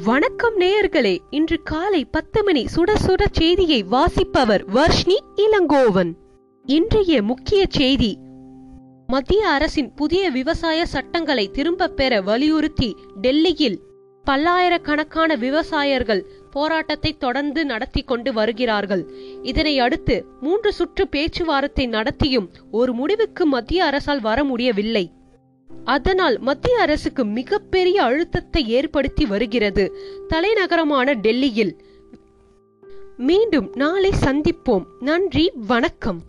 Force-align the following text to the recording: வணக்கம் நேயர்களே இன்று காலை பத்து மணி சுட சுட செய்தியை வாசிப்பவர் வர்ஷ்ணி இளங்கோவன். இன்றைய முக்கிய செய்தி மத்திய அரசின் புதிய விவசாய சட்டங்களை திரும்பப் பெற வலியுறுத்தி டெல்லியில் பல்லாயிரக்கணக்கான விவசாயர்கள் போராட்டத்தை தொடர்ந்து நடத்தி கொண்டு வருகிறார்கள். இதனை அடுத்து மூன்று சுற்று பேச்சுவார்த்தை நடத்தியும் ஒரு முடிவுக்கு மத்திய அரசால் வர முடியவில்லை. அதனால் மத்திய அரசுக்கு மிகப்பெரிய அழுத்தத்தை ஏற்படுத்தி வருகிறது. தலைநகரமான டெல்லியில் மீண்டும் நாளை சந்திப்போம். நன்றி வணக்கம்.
வணக்கம் 0.00 0.56
நேயர்களே 0.58 1.18
இன்று 1.30 1.62
காலை 1.62 2.04
பத்து 2.04 2.44
மணி 2.44 2.64
சுட 2.76 2.94
சுட 3.06 3.24
செய்தியை 3.32 3.82
வாசிப்பவர் 3.82 4.64
வர்ஷ்ணி 4.64 5.16
இளங்கோவன். 5.36 6.12
இன்றைய 6.64 7.22
முக்கிய 7.22 7.66
செய்தி 7.68 8.18
மத்திய 9.06 9.48
அரசின் 9.48 9.94
புதிய 9.94 10.30
விவசாய 10.30 10.86
சட்டங்களை 10.86 11.50
திரும்பப் 11.50 11.96
பெற 11.96 12.20
வலியுறுத்தி 12.20 12.96
டெல்லியில் 13.20 13.80
பல்லாயிரக்கணக்கான 14.24 15.36
விவசாயர்கள் 15.36 16.24
போராட்டத்தை 16.50 17.16
தொடர்ந்து 17.16 17.64
நடத்தி 17.64 18.02
கொண்டு 18.02 18.32
வருகிறார்கள். 18.32 19.10
இதனை 19.42 19.78
அடுத்து 19.78 20.26
மூன்று 20.40 20.72
சுற்று 20.72 21.08
பேச்சுவார்த்தை 21.08 21.86
நடத்தியும் 21.86 22.50
ஒரு 22.70 22.92
முடிவுக்கு 22.92 23.46
மத்திய 23.46 23.84
அரசால் 23.84 24.20
வர 24.20 24.44
முடியவில்லை. 24.44 25.12
அதனால் 25.84 26.38
மத்திய 26.38 26.80
அரசுக்கு 26.80 27.24
மிகப்பெரிய 27.24 28.02
அழுத்தத்தை 28.02 28.68
ஏற்படுத்தி 28.68 29.26
வருகிறது. 29.26 29.98
தலைநகரமான 30.28 31.12
டெல்லியில் 31.12 31.76
மீண்டும் 33.16 33.70
நாளை 33.74 34.12
சந்திப்போம். 34.20 34.84
நன்றி 35.00 35.52
வணக்கம். 35.54 36.22